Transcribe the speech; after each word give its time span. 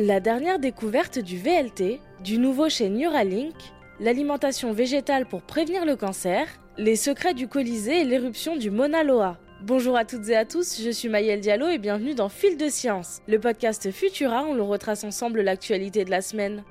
La 0.00 0.20
dernière 0.20 0.60
découverte 0.60 1.18
du 1.18 1.38
VLT, 1.38 1.98
du 2.22 2.38
nouveau 2.38 2.68
chez 2.68 2.88
Neuralink, 2.88 3.56
l'alimentation 3.98 4.72
végétale 4.72 5.26
pour 5.26 5.42
prévenir 5.42 5.84
le 5.84 5.96
cancer, 5.96 6.46
les 6.76 6.94
secrets 6.94 7.34
du 7.34 7.48
Colisée 7.48 8.02
et 8.02 8.04
l'éruption 8.04 8.54
du 8.54 8.70
Mauna 8.70 9.02
Loa. 9.02 9.38
Bonjour 9.60 9.96
à 9.96 10.04
toutes 10.04 10.28
et 10.28 10.36
à 10.36 10.44
tous, 10.44 10.80
je 10.80 10.90
suis 10.90 11.08
Maëlle 11.08 11.40
Diallo 11.40 11.66
et 11.66 11.78
bienvenue 11.78 12.14
dans 12.14 12.28
Fil 12.28 12.56
de 12.56 12.68
Science, 12.68 13.22
le 13.26 13.40
podcast 13.40 13.90
Futura 13.90 14.44
où 14.44 14.54
l'on 14.54 14.68
retrace 14.68 15.02
ensemble 15.02 15.40
l'actualité 15.40 16.04
de 16.04 16.12
la 16.12 16.20
semaine. 16.20 16.62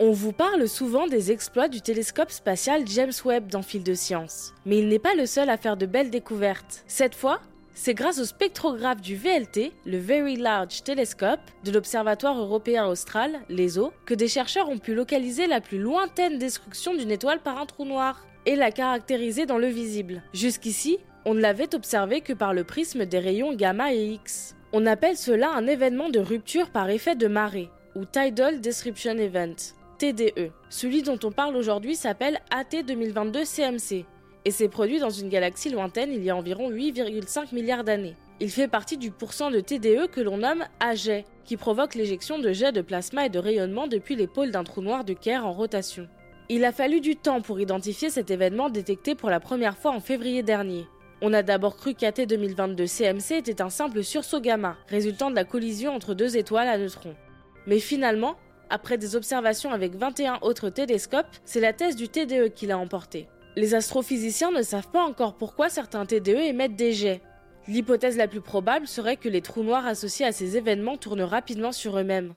On 0.00 0.10
vous 0.10 0.32
parle 0.32 0.68
souvent 0.68 1.06
des 1.06 1.30
exploits 1.30 1.68
du 1.68 1.82
télescope 1.82 2.32
spatial 2.32 2.82
James 2.86 3.12
Webb 3.24 3.46
dans 3.46 3.62
Fil 3.62 3.84
de 3.84 3.94
Science, 3.94 4.54
mais 4.64 4.78
il 4.78 4.88
n'est 4.88 4.98
pas 4.98 5.14
le 5.14 5.24
seul 5.24 5.48
à 5.48 5.56
faire 5.56 5.76
de 5.76 5.86
belles 5.86 6.10
découvertes. 6.10 6.82
Cette 6.88 7.14
fois, 7.14 7.40
c'est 7.76 7.92
grâce 7.92 8.18
au 8.18 8.24
spectrographe 8.24 9.02
du 9.02 9.16
VLT, 9.16 9.70
le 9.84 9.98
Very 9.98 10.36
Large 10.36 10.82
Telescope, 10.82 11.40
de 11.62 11.70
l'Observatoire 11.70 12.38
européen 12.38 12.86
austral, 12.86 13.38
l'ESO, 13.50 13.92
que 14.06 14.14
des 14.14 14.28
chercheurs 14.28 14.70
ont 14.70 14.78
pu 14.78 14.94
localiser 14.94 15.46
la 15.46 15.60
plus 15.60 15.78
lointaine 15.78 16.38
destruction 16.38 16.94
d'une 16.94 17.10
étoile 17.10 17.40
par 17.40 17.58
un 17.58 17.66
trou 17.66 17.84
noir 17.84 18.26
et 18.46 18.56
la 18.56 18.70
caractériser 18.70 19.44
dans 19.44 19.58
le 19.58 19.66
visible. 19.66 20.22
Jusqu'ici, 20.32 20.98
on 21.26 21.34
ne 21.34 21.40
l'avait 21.40 21.74
observé 21.74 22.22
que 22.22 22.32
par 22.32 22.54
le 22.54 22.64
prisme 22.64 23.04
des 23.04 23.18
rayons 23.18 23.54
gamma 23.54 23.92
et 23.92 24.06
X. 24.06 24.56
On 24.72 24.86
appelle 24.86 25.18
cela 25.18 25.50
un 25.50 25.66
événement 25.66 26.08
de 26.08 26.18
rupture 26.18 26.70
par 26.70 26.88
effet 26.88 27.14
de 27.14 27.28
marée, 27.28 27.68
ou 27.94 28.06
Tidal 28.06 28.60
Disruption 28.60 29.18
Event, 29.18 29.54
TDE. 29.98 30.50
Celui 30.70 31.02
dont 31.02 31.18
on 31.22 31.30
parle 31.30 31.56
aujourd'hui 31.56 31.94
s'appelle 31.94 32.40
AT 32.50 32.82
2022 32.86 33.44
CMC 33.44 34.06
et 34.46 34.52
s'est 34.52 34.68
produit 34.68 35.00
dans 35.00 35.10
une 35.10 35.28
galaxie 35.28 35.70
lointaine 35.70 36.12
il 36.12 36.22
y 36.22 36.30
a 36.30 36.36
environ 36.36 36.70
8,5 36.70 37.52
milliards 37.52 37.82
d'années. 37.82 38.14
Il 38.38 38.48
fait 38.48 38.68
partie 38.68 38.96
du 38.96 39.10
pourcent 39.10 39.50
de 39.50 39.58
TDE 39.58 40.06
que 40.08 40.20
l'on 40.20 40.38
nomme 40.38 40.64
AGET, 40.78 41.24
qui 41.44 41.56
provoque 41.56 41.96
l'éjection 41.96 42.38
de 42.38 42.52
jets 42.52 42.70
de 42.70 42.80
plasma 42.80 43.26
et 43.26 43.28
de 43.28 43.40
rayonnement 43.40 43.88
depuis 43.88 44.24
pôles 44.28 44.52
d'un 44.52 44.62
trou 44.62 44.82
noir 44.82 45.04
de 45.04 45.14
Kerr 45.14 45.44
en 45.44 45.52
rotation. 45.52 46.06
Il 46.48 46.64
a 46.64 46.70
fallu 46.70 47.00
du 47.00 47.16
temps 47.16 47.40
pour 47.40 47.58
identifier 47.58 48.08
cet 48.08 48.30
événement 48.30 48.70
détecté 48.70 49.16
pour 49.16 49.30
la 49.30 49.40
première 49.40 49.76
fois 49.76 49.90
en 49.90 49.98
février 49.98 50.44
dernier. 50.44 50.86
On 51.22 51.32
a 51.32 51.42
d'abord 51.42 51.76
cru 51.76 51.94
qu'AT 51.94 52.24
2022 52.24 52.86
CMC 52.86 53.32
était 53.32 53.60
un 53.60 53.70
simple 53.70 54.04
sursaut 54.04 54.40
gamma, 54.40 54.76
résultant 54.88 55.30
de 55.30 55.34
la 55.34 55.44
collision 55.44 55.92
entre 55.92 56.14
deux 56.14 56.36
étoiles 56.36 56.68
à 56.68 56.78
neutrons. 56.78 57.16
Mais 57.66 57.80
finalement, 57.80 58.36
après 58.70 58.96
des 58.96 59.16
observations 59.16 59.72
avec 59.72 59.96
21 59.96 60.38
autres 60.42 60.68
télescopes, 60.68 61.26
c'est 61.44 61.60
la 61.60 61.72
thèse 61.72 61.96
du 61.96 62.08
TDE 62.08 62.54
qui 62.54 62.66
l'a 62.66 62.78
emporté. 62.78 63.26
Les 63.58 63.74
astrophysiciens 63.74 64.50
ne 64.50 64.60
savent 64.60 64.90
pas 64.90 65.02
encore 65.02 65.34
pourquoi 65.34 65.70
certains 65.70 66.04
TDE 66.04 66.28
émettent 66.28 66.76
des 66.76 66.92
jets. 66.92 67.22
L'hypothèse 67.68 68.18
la 68.18 68.28
plus 68.28 68.42
probable 68.42 68.86
serait 68.86 69.16
que 69.16 69.30
les 69.30 69.40
trous 69.40 69.62
noirs 69.62 69.86
associés 69.86 70.26
à 70.26 70.32
ces 70.32 70.58
événements 70.58 70.98
tournent 70.98 71.22
rapidement 71.22 71.72
sur 71.72 71.98
eux-mêmes. 71.98 72.34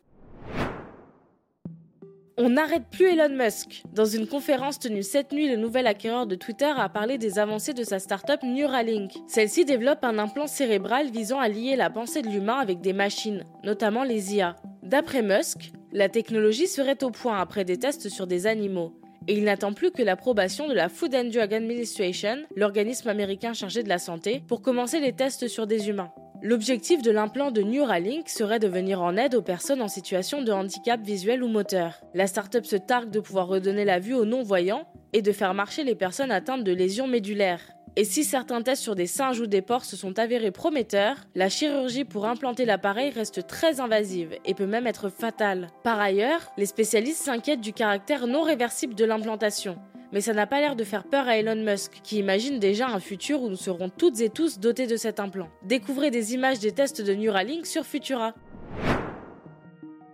On 2.37 2.51
n'arrête 2.51 2.85
plus 2.89 3.07
Elon 3.07 3.35
Musk. 3.35 3.83
Dans 3.93 4.05
une 4.05 4.25
conférence 4.25 4.79
tenue 4.79 5.03
cette 5.03 5.33
nuit, 5.33 5.49
le 5.49 5.57
nouvel 5.57 5.87
acquéreur 5.87 6.25
de 6.25 6.35
Twitter 6.35 6.71
a 6.73 6.87
parlé 6.87 7.17
des 7.17 7.37
avancées 7.37 7.73
de 7.73 7.83
sa 7.83 7.99
startup 7.99 8.41
Neuralink. 8.43 9.11
Celle-ci 9.27 9.65
développe 9.65 10.05
un 10.05 10.19
implant 10.19 10.47
cérébral 10.47 11.11
visant 11.11 11.41
à 11.41 11.49
lier 11.49 11.75
la 11.75 11.89
pensée 11.89 12.21
de 12.21 12.29
l'humain 12.29 12.59
avec 12.59 12.79
des 12.79 12.93
machines, 12.93 13.43
notamment 13.65 14.05
les 14.05 14.35
IA. 14.35 14.55
D'après 14.83 15.21
Musk, 15.21 15.73
la 15.91 16.07
technologie 16.07 16.67
serait 16.67 17.03
au 17.03 17.11
point 17.11 17.39
après 17.39 17.65
des 17.65 17.77
tests 17.77 18.07
sur 18.07 18.25
des 18.25 18.47
animaux 18.47 18.98
et 19.29 19.33
il 19.33 19.43
n'attend 19.43 19.73
plus 19.73 19.91
que 19.91 20.01
l'approbation 20.01 20.67
de 20.67 20.73
la 20.73 20.89
Food 20.89 21.13
and 21.13 21.25
Drug 21.25 21.53
Administration, 21.53 22.37
l'organisme 22.55 23.09
américain 23.09 23.53
chargé 23.53 23.83
de 23.83 23.89
la 23.89 23.99
santé, 23.99 24.41
pour 24.47 24.63
commencer 24.63 24.99
les 24.99 25.13
tests 25.13 25.47
sur 25.47 25.67
des 25.67 25.87
humains. 25.87 26.11
L'objectif 26.41 27.03
de 27.03 27.11
l'implant 27.11 27.51
de 27.51 27.61
Neuralink 27.61 28.27
serait 28.27 28.57
de 28.57 28.67
venir 28.67 29.03
en 29.03 29.17
aide 29.17 29.35
aux 29.35 29.43
personnes 29.43 29.83
en 29.83 29.87
situation 29.87 30.41
de 30.41 30.51
handicap 30.51 30.99
visuel 31.01 31.43
ou 31.43 31.47
moteur. 31.47 32.01
La 32.15 32.25
startup 32.25 32.65
se 32.65 32.75
targue 32.75 33.11
de 33.11 33.19
pouvoir 33.19 33.47
redonner 33.47 33.85
la 33.85 33.99
vue 33.99 34.15
aux 34.15 34.25
non-voyants 34.25 34.87
et 35.13 35.21
de 35.21 35.31
faire 35.31 35.53
marcher 35.53 35.83
les 35.83 35.95
personnes 35.95 36.31
atteintes 36.31 36.63
de 36.63 36.71
lésions 36.71 37.07
médulaires. 37.07 37.61
Et 37.99 38.05
si 38.05 38.23
certains 38.23 38.61
tests 38.61 38.81
sur 38.81 38.95
des 38.95 39.07
singes 39.07 39.41
ou 39.41 39.45
des 39.45 39.61
porcs 39.61 39.83
se 39.83 39.97
sont 39.97 40.19
avérés 40.19 40.51
prometteurs, 40.51 41.17
la 41.35 41.49
chirurgie 41.49 42.05
pour 42.05 42.25
implanter 42.25 42.63
l'appareil 42.63 43.09
reste 43.09 43.45
très 43.45 43.81
invasive 43.81 44.37
et 44.45 44.53
peut 44.53 44.65
même 44.65 44.87
être 44.87 45.09
fatale. 45.09 45.67
Par 45.83 45.99
ailleurs, 45.99 46.49
les 46.55 46.65
spécialistes 46.65 47.21
s'inquiètent 47.21 47.59
du 47.59 47.73
caractère 47.73 48.25
non 48.25 48.43
réversible 48.43 48.95
de 48.95 49.03
l'implantation. 49.03 49.77
Mais 50.13 50.21
ça 50.21 50.31
n'a 50.31 50.47
pas 50.47 50.61
l'air 50.61 50.77
de 50.77 50.85
faire 50.85 51.03
peur 51.03 51.27
à 51.27 51.35
Elon 51.35 51.61
Musk, 51.61 51.99
qui 52.01 52.19
imagine 52.19 52.57
déjà 52.57 52.87
un 52.87 53.01
futur 53.01 53.41
où 53.41 53.49
nous 53.49 53.57
serons 53.57 53.89
toutes 53.89 54.21
et 54.21 54.29
tous 54.29 54.59
dotés 54.59 54.87
de 54.87 54.95
cet 54.95 55.19
implant. 55.19 55.49
Découvrez 55.63 56.09
des 56.09 56.33
images 56.33 56.59
des 56.59 56.71
tests 56.71 57.01
de 57.01 57.13
Neuralink 57.13 57.65
sur 57.65 57.83
Futura. 57.83 58.33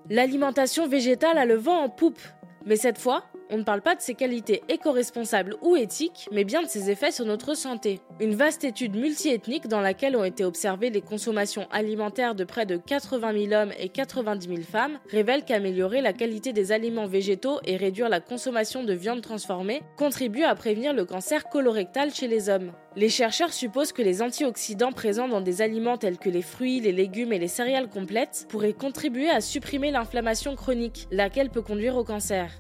L'alimentation 0.10 0.88
végétale 0.88 1.38
a 1.38 1.46
le 1.46 1.54
vent 1.56 1.84
en 1.84 1.90
poupe. 1.90 2.22
Mais 2.66 2.78
cette 2.78 2.98
fois, 2.98 3.26
on 3.50 3.58
ne 3.58 3.64
parle 3.64 3.82
pas 3.82 3.96
de 3.96 4.02
ses 4.02 4.16
qualités 4.16 4.64
éco-responsables 4.70 5.56
ou 5.62 5.76
éthiques, 5.76 6.28
mais 6.32 6.44
bien 6.44 6.62
de 6.62 6.68
ses 6.68 6.90
effets 6.90 7.12
sur 7.12 7.26
notre 7.26 7.56
santé. 7.56 8.00
Une 8.20 8.36
vaste 8.36 8.64
étude 8.64 8.96
multiethnique 8.96 9.68
dans 9.68 9.82
laquelle 9.82 10.16
ont 10.16 10.24
été 10.24 10.44
observées 10.44 10.90
les 10.90 11.02
consommations 11.02 11.68
alimentaires 11.72 12.36
de 12.36 12.44
près 12.44 12.66
de 12.66 12.78
80 12.78 13.48
000 13.48 13.54
hommes 13.54 13.74
et 13.80 13.90
90 13.90 14.48
000 14.48 14.62
femmes 14.62 15.00
révèle 15.10 15.44
qu'améliorer 15.44 16.02
la 16.02 16.14
qualité 16.14 16.54
des 16.54 16.72
aliments 16.72 17.08
végétaux 17.08 17.60
et 17.66 17.78
réduire 17.78 18.10
la 18.10 18.20
consommation 18.20 18.84
de 18.84 18.94
viande 18.94 19.22
transformée 19.22 19.82
contribue 19.98 20.44
à 20.44 20.56
prévenir 20.56 20.94
le 20.94 21.06
cancer 21.06 21.50
colorectal 21.50 22.14
chez 22.14 22.28
les 22.28 22.50
hommes. 22.50 22.72
Les 22.96 23.10
chercheurs 23.10 23.54
supposent 23.54 23.92
que 23.92 24.02
les 24.02 24.22
antioxydants 24.22 24.94
présents 24.94 25.28
dans 25.28 25.42
des 25.42 25.62
aliments 25.62 25.98
tels 25.98 26.18
que 26.18 26.30
les 26.30 26.42
fruits, 26.42 26.80
les 26.80 26.94
légumes 26.94 27.34
et 27.34 27.40
les 27.40 27.48
céréales 27.48 27.90
complètes 27.90 28.46
pourraient 28.50 28.74
contribuer 28.74 29.30
à 29.30 29.42
supprimer 29.42 29.92
l'inflammation 29.92 30.56
chronique, 30.56 31.08
laquelle 31.12 31.50
peut 31.50 31.62
conduire 31.62 31.98
au 31.98 32.04
cancer. 32.04 32.52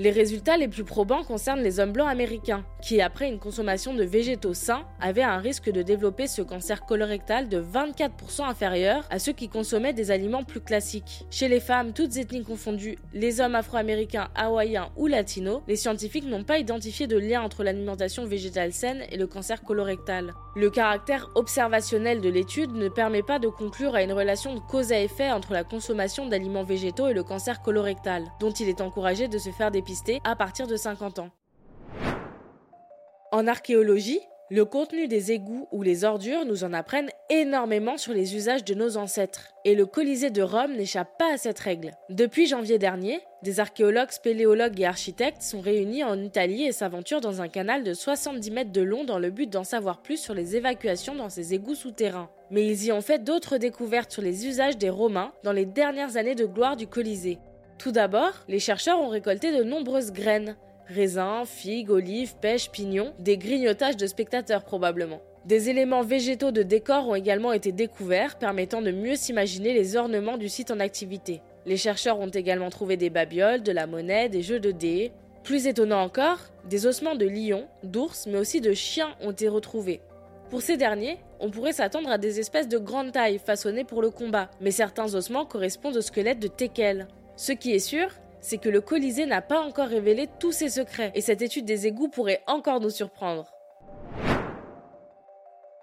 Les 0.00 0.10
résultats 0.10 0.56
les 0.56 0.66
plus 0.66 0.82
probants 0.82 1.22
concernent 1.22 1.62
les 1.62 1.78
hommes 1.78 1.92
blancs 1.92 2.10
américains, 2.10 2.64
qui, 2.82 3.00
après 3.00 3.28
une 3.28 3.38
consommation 3.38 3.94
de 3.94 4.02
végétaux 4.02 4.52
sains, 4.52 4.82
avaient 5.00 5.22
un 5.22 5.38
risque 5.38 5.70
de 5.70 5.82
développer 5.82 6.26
ce 6.26 6.42
cancer 6.42 6.84
colorectal 6.84 7.48
de 7.48 7.62
24% 7.62 8.42
inférieur 8.42 9.04
à 9.10 9.20
ceux 9.20 9.32
qui 9.32 9.48
consommaient 9.48 9.92
des 9.92 10.10
aliments 10.10 10.42
plus 10.42 10.60
classiques. 10.60 11.24
Chez 11.30 11.46
les 11.46 11.60
femmes, 11.60 11.92
toutes 11.92 12.16
ethnies 12.16 12.42
confondues, 12.42 12.98
les 13.12 13.40
hommes 13.40 13.54
afro-américains, 13.54 14.30
hawaïens 14.34 14.90
ou 14.96 15.06
latinos, 15.06 15.62
les 15.68 15.76
scientifiques 15.76 16.26
n'ont 16.26 16.42
pas 16.42 16.58
identifié 16.58 17.06
de 17.06 17.16
lien 17.16 17.42
entre 17.42 17.62
l'alimentation 17.62 18.26
végétale 18.26 18.72
saine 18.72 19.04
et 19.12 19.16
le 19.16 19.28
cancer 19.28 19.62
colorectal. 19.62 20.34
Le 20.56 20.70
caractère 20.70 21.30
observationnel 21.36 22.20
de 22.20 22.28
l'étude 22.28 22.72
ne 22.72 22.88
permet 22.88 23.22
pas 23.22 23.38
de 23.38 23.48
conclure 23.48 23.94
à 23.94 24.02
une 24.02 24.12
relation 24.12 24.54
de 24.54 24.60
cause 24.60 24.90
à 24.90 25.00
effet 25.00 25.30
entre 25.30 25.52
la 25.52 25.62
consommation 25.62 26.28
d'aliments 26.28 26.64
végétaux 26.64 27.06
et 27.06 27.14
le 27.14 27.22
cancer 27.22 27.62
colorectal, 27.62 28.24
dont 28.40 28.50
il 28.50 28.68
est 28.68 28.80
encouragé 28.80 29.28
de 29.28 29.38
se 29.38 29.50
faire 29.50 29.70
des 29.70 29.83
à 30.24 30.36
partir 30.36 30.66
de 30.66 30.76
50 30.76 31.18
ans. 31.18 31.30
En 33.32 33.46
archéologie, 33.46 34.20
le 34.50 34.64
contenu 34.64 35.08
des 35.08 35.32
égouts 35.32 35.66
ou 35.72 35.82
les 35.82 36.04
ordures 36.04 36.44
nous 36.44 36.64
en 36.64 36.72
apprennent 36.72 37.10
énormément 37.30 37.96
sur 37.96 38.12
les 38.12 38.36
usages 38.36 38.64
de 38.64 38.74
nos 38.74 38.96
ancêtres, 38.96 39.48
et 39.64 39.74
le 39.74 39.86
Colisée 39.86 40.30
de 40.30 40.42
Rome 40.42 40.76
n'échappe 40.76 41.18
pas 41.18 41.32
à 41.32 41.38
cette 41.38 41.58
règle. 41.58 41.92
Depuis 42.10 42.46
janvier 42.46 42.78
dernier, 42.78 43.20
des 43.42 43.58
archéologues, 43.58 44.10
spéléologues 44.10 44.80
et 44.80 44.86
architectes 44.86 45.42
sont 45.42 45.60
réunis 45.60 46.04
en 46.04 46.20
Italie 46.22 46.64
et 46.64 46.72
s'aventurent 46.72 47.20
dans 47.20 47.42
un 47.42 47.48
canal 47.48 47.82
de 47.82 47.94
70 47.94 48.50
mètres 48.50 48.72
de 48.72 48.82
long 48.82 49.04
dans 49.04 49.18
le 49.18 49.30
but 49.30 49.50
d'en 49.50 49.64
savoir 49.64 50.02
plus 50.02 50.18
sur 50.18 50.34
les 50.34 50.56
évacuations 50.56 51.14
dans 51.14 51.30
ces 51.30 51.54
égouts 51.54 51.74
souterrains. 51.74 52.30
Mais 52.50 52.66
ils 52.66 52.84
y 52.84 52.92
ont 52.92 53.00
fait 53.00 53.24
d'autres 53.24 53.58
découvertes 53.58 54.12
sur 54.12 54.22
les 54.22 54.46
usages 54.46 54.78
des 54.78 54.90
Romains 54.90 55.32
dans 55.42 55.52
les 55.52 55.66
dernières 55.66 56.16
années 56.16 56.34
de 56.34 56.46
gloire 56.46 56.76
du 56.76 56.86
Colisée. 56.86 57.38
Tout 57.78 57.92
d'abord, 57.92 58.32
les 58.48 58.58
chercheurs 58.58 59.00
ont 59.00 59.08
récolté 59.08 59.56
de 59.56 59.62
nombreuses 59.62 60.12
graines. 60.12 60.56
Raisins, 60.86 61.44
figues, 61.44 61.90
olives, 61.90 62.36
pêches, 62.40 62.70
pignons, 62.70 63.14
des 63.18 63.38
grignotages 63.38 63.96
de 63.96 64.06
spectateurs 64.06 64.64
probablement. 64.64 65.20
Des 65.44 65.68
éléments 65.68 66.02
végétaux 66.02 66.52
de 66.52 66.62
décor 66.62 67.08
ont 67.08 67.14
également 67.14 67.52
été 67.52 67.72
découverts, 67.72 68.38
permettant 68.38 68.80
de 68.80 68.90
mieux 68.90 69.16
s'imaginer 69.16 69.74
les 69.74 69.96
ornements 69.96 70.38
du 70.38 70.48
site 70.48 70.70
en 70.70 70.80
activité. 70.80 71.42
Les 71.66 71.76
chercheurs 71.76 72.18
ont 72.18 72.28
également 72.28 72.70
trouvé 72.70 72.96
des 72.96 73.10
babioles, 73.10 73.62
de 73.62 73.72
la 73.72 73.86
monnaie, 73.86 74.28
des 74.28 74.42
jeux 74.42 74.60
de 74.60 74.70
dés. 74.70 75.12
Plus 75.42 75.66
étonnant 75.66 76.02
encore, 76.02 76.38
des 76.68 76.86
ossements 76.86 77.14
de 77.14 77.26
lions, 77.26 77.66
d'ours, 77.82 78.26
mais 78.26 78.38
aussi 78.38 78.62
de 78.62 78.72
chiens 78.72 79.14
ont 79.20 79.32
été 79.32 79.48
retrouvés. 79.48 80.00
Pour 80.48 80.62
ces 80.62 80.76
derniers, 80.76 81.18
on 81.40 81.50
pourrait 81.50 81.72
s'attendre 81.72 82.10
à 82.10 82.18
des 82.18 82.40
espèces 82.40 82.68
de 82.68 82.78
grande 82.78 83.12
taille 83.12 83.38
façonnées 83.38 83.84
pour 83.84 84.00
le 84.00 84.10
combat, 84.10 84.50
mais 84.60 84.70
certains 84.70 85.14
ossements 85.14 85.44
correspondent 85.44 85.96
au 85.96 86.00
squelette 86.00 86.38
de 86.38 86.48
Tekel. 86.48 87.08
Ce 87.36 87.52
qui 87.52 87.72
est 87.72 87.80
sûr, 87.80 88.08
c'est 88.40 88.58
que 88.58 88.68
le 88.68 88.80
Colisée 88.80 89.26
n'a 89.26 89.42
pas 89.42 89.60
encore 89.60 89.88
révélé 89.88 90.28
tous 90.38 90.52
ses 90.52 90.68
secrets, 90.68 91.10
et 91.14 91.20
cette 91.20 91.42
étude 91.42 91.64
des 91.64 91.86
égouts 91.86 92.08
pourrait 92.08 92.42
encore 92.46 92.80
nous 92.80 92.90
surprendre. 92.90 93.50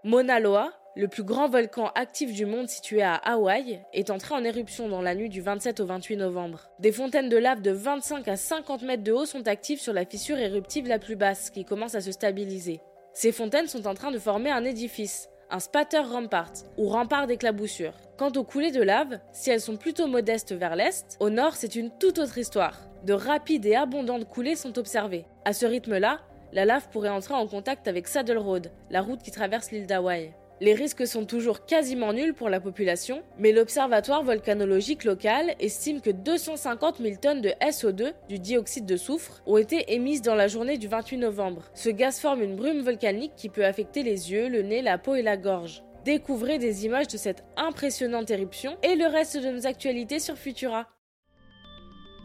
Mauna 0.04 0.40
Loa, 0.40 0.72
le 0.96 1.08
plus 1.08 1.24
grand 1.24 1.50
volcan 1.50 1.92
actif 1.96 2.34
du 2.34 2.46
monde 2.46 2.70
situé 2.70 3.02
à 3.02 3.16
Hawaï, 3.16 3.82
est 3.94 4.10
entré 4.10 4.34
en 4.34 4.44
éruption 4.44 4.90
dans 4.90 5.02
la 5.02 5.14
nuit 5.14 5.30
du 5.30 5.42
27 5.42 5.80
au 5.80 5.86
28 5.86 6.18
novembre. 6.18 6.70
Des 6.80 6.92
fontaines 6.92 7.30
de 7.30 7.38
lave 7.38 7.62
de 7.62 7.72
25 7.72 8.28
à 8.28 8.38
50 8.38 8.84
mètres 8.84 9.04
de 9.04 9.12
haut 9.12 9.26
sont 9.26 9.48
actives 9.48 9.82
sur 9.82 9.94
la 9.94 10.06
fissure 10.06 10.38
éruptive 10.38 10.88
la 10.88 11.00
plus 11.00 11.16
basse, 11.16 11.50
qui 11.50 11.66
commence 11.66 11.96
à 11.96 12.02
se 12.02 12.12
stabiliser. 12.12 12.80
Ces 13.14 13.32
fontaines 13.32 13.68
sont 13.68 13.88
en 13.88 13.94
train 13.94 14.12
de 14.12 14.20
former 14.20 14.52
un 14.52 14.64
édifice, 14.64 15.30
un 15.50 15.60
spatter 15.60 16.00
rampart, 16.00 16.54
ou 16.78 16.88
rempart 16.88 17.28
d'éclaboussure. 17.28 17.94
Quant 18.22 18.32
aux 18.36 18.44
coulées 18.44 18.70
de 18.70 18.84
lave, 18.84 19.18
si 19.32 19.50
elles 19.50 19.62
sont 19.62 19.78
plutôt 19.78 20.06
modestes 20.06 20.54
vers 20.54 20.76
l'est, 20.76 21.18
au 21.20 21.32
nord 21.32 21.56
c'est 21.56 21.74
une 21.74 21.90
toute 21.90 22.20
autre 22.20 22.38
histoire. 22.38 22.80
De 23.04 23.14
rapides 23.14 23.66
et 23.66 23.76
abondantes 23.76 24.30
coulées 24.30 24.56
sont 24.56 24.78
observées. 24.78 25.26
À 25.44 25.54
ce 25.54 25.66
rythme-là, 25.66 26.20
la 26.54 26.66
lave 26.66 26.88
pourrait 26.90 27.10
entrer 27.10 27.34
en 27.34 27.48
contact 27.48 27.88
avec 27.88 28.08
Saddle 28.08 28.38
Road, 28.38 28.70
la 28.92 29.02
route 29.02 29.24
qui 29.24 29.32
traverse 29.32 29.72
l'île 29.72 29.88
d'Hawaï. 29.88 30.36
Les 30.60 30.76
risques 30.76 31.08
sont 31.08 31.26
toujours 31.26 31.66
quasiment 31.66 32.14
nuls 32.14 32.36
pour 32.36 32.50
la 32.50 32.60
population, 32.60 33.24
mais 33.40 33.52
l'Observatoire 33.52 34.22
volcanologique 34.22 35.04
local 35.04 35.56
estime 35.60 36.00
que 36.00 36.12
250 36.12 36.98
000 37.00 37.16
tonnes 37.20 37.42
de 37.42 37.50
SO2, 37.60 38.14
du 38.30 38.38
dioxyde 38.38 38.86
de 38.86 38.98
soufre, 38.98 39.42
ont 39.48 39.58
été 39.58 39.96
émises 39.96 40.22
dans 40.22 40.36
la 40.36 40.48
journée 40.48 40.78
du 40.78 40.88
28 40.88 41.18
novembre. 41.18 41.72
Ce 41.74 41.90
gaz 41.90 42.20
forme 42.20 42.44
une 42.44 42.56
brume 42.56 42.82
volcanique 42.82 43.34
qui 43.36 43.50
peut 43.50 43.66
affecter 43.66 44.04
les 44.04 44.32
yeux, 44.32 44.48
le 44.48 44.62
nez, 44.62 44.84
la 44.84 45.00
peau 45.00 45.16
et 45.16 45.24
la 45.24 45.38
gorge. 45.38 45.82
Découvrez 46.06 46.58
des 46.58 46.86
images 46.86 47.08
de 47.08 47.18
cette 47.18 47.44
impressionnante 47.58 48.32
éruption 48.32 48.76
et 48.82 48.96
le 48.96 49.06
reste 49.06 49.38
de 49.38 49.50
nos 49.50 49.68
actualités 49.68 50.20
sur 50.20 50.36
Futura. 50.36 50.88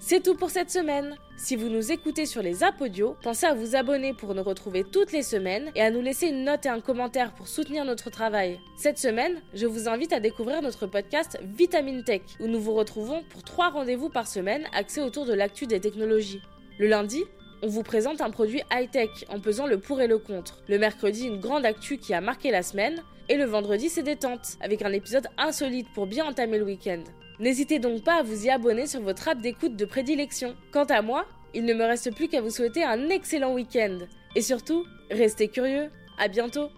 C'est 0.01 0.23
tout 0.23 0.35
pour 0.35 0.49
cette 0.49 0.71
semaine. 0.71 1.15
Si 1.37 1.57
vous 1.57 1.69
nous 1.69 1.93
écoutez 1.93 2.25
sur 2.25 2.43
les 2.43 2.65
apodios, 2.65 3.17
pensez 3.23 3.45
à 3.45 3.55
vous 3.55 3.77
abonner 3.77 4.15
pour 4.15 4.35
nous 4.35 4.43
retrouver 4.43 4.85
toutes 4.85 5.13
les 5.13 5.23
semaines 5.23 5.71
et 5.75 5.83
à 5.83 5.91
nous 5.91 6.01
laisser 6.01 6.29
une 6.29 6.45
note 6.45 6.65
et 6.65 6.71
un 6.71 6.81
commentaire 6.81 7.35
pour 7.35 7.49
soutenir 7.49 7.85
notre 7.85 8.09
travail. 8.09 8.59
Cette 8.79 8.99
semaine, 8.99 9.43
je 9.53 9.67
vous 9.67 9.89
invite 9.89 10.13
à 10.15 10.21
découvrir 10.21 10.63
notre 10.63 10.87
podcast 10.87 11.39
Vitamine 11.43 12.05
Tech, 12.05 12.23
où 12.41 12.47
nous 12.47 12.61
vous 12.61 12.75
retrouvons 12.75 13.25
pour 13.31 13.43
trois 13.43 13.69
rendez-vous 13.69 14.09
par 14.09 14.27
semaine 14.27 14.67
axés 14.73 15.03
autour 15.03 15.27
de 15.27 15.35
l'actu 15.35 15.67
des 15.67 15.81
technologies. 15.81 16.41
Le 16.79 16.87
lundi, 16.87 17.25
on 17.63 17.69
vous 17.69 17.83
présente 17.83 18.21
un 18.21 18.31
produit 18.31 18.63
high-tech 18.71 19.25
en 19.29 19.41
pesant 19.41 19.67
le 19.67 19.79
pour 19.79 20.01
et 20.01 20.07
le 20.07 20.19
contre. 20.19 20.63
Le 20.69 20.79
mercredi, 20.79 21.27
une 21.27 21.41
grande 21.41 21.67
actu 21.67 21.99
qui 21.99 22.15
a 22.15 22.21
marqué 22.21 22.51
la 22.51 22.63
semaine. 22.63 23.03
Et 23.29 23.37
le 23.37 23.45
vendredi, 23.45 23.89
c'est 23.89 24.05
détente, 24.05 24.57
avec 24.61 24.83
un 24.83 24.93
épisode 24.93 25.27
insolite 25.37 25.89
pour 25.95 26.07
bien 26.07 26.27
entamer 26.27 26.59
le 26.59 26.65
week-end. 26.65 27.03
N'hésitez 27.41 27.81
donc 27.81 28.05
pas 28.05 28.21
à 28.21 28.23
vous 28.23 28.47
y 28.47 28.51
abonner 28.51 28.87
sur 28.87 29.01
votre 29.01 29.29
app 29.29 29.41
d'écoute 29.41 29.75
de 29.77 29.85
prédilection. 29.85 30.55
Quant 30.71 30.85
à 30.85 31.03
moi, 31.03 31.27
il 31.53 31.65
ne 31.65 31.75
me 31.75 31.85
reste 31.85 32.15
plus 32.15 32.29
qu'à 32.29 32.41
vous 32.41 32.51
souhaiter 32.51 32.85
un 32.85 33.09
excellent 33.09 33.53
week-end. 33.53 33.99
Et 34.37 34.43
surtout, 34.43 34.85
restez 35.11 35.49
curieux. 35.49 35.91
À 36.19 36.29
bientôt 36.29 36.71